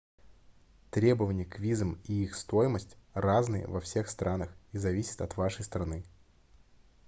требования 0.89 1.45
к 1.45 1.59
визам 1.59 1.99
и 2.05 2.23
их 2.23 2.33
стоимость 2.33 2.97
разные 3.13 3.67
во 3.67 3.79
всех 3.81 4.09
странах 4.09 4.49
и 4.71 4.79
зависят 4.79 5.21
от 5.21 5.37
вашей 5.37 5.63
страны 5.63 6.03